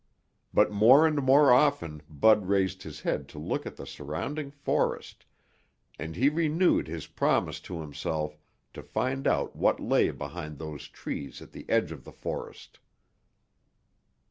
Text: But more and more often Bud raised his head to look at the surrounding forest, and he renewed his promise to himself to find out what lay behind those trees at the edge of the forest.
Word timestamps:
But 0.51 0.71
more 0.71 1.05
and 1.05 1.21
more 1.21 1.51
often 1.53 2.01
Bud 2.09 2.47
raised 2.47 2.81
his 2.81 3.01
head 3.01 3.27
to 3.29 3.37
look 3.37 3.67
at 3.67 3.75
the 3.75 3.85
surrounding 3.85 4.49
forest, 4.49 5.27
and 5.99 6.15
he 6.15 6.27
renewed 6.27 6.87
his 6.87 7.05
promise 7.05 7.59
to 7.59 7.81
himself 7.81 8.35
to 8.73 8.81
find 8.81 9.27
out 9.27 9.55
what 9.55 9.79
lay 9.79 10.09
behind 10.09 10.57
those 10.57 10.87
trees 10.87 11.39
at 11.39 11.51
the 11.51 11.69
edge 11.69 11.91
of 11.91 12.03
the 12.03 12.11
forest. 12.11 12.79